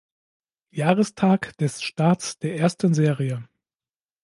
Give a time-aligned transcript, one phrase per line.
[0.71, 3.47] Jahrestag des Starts der ersten Serie.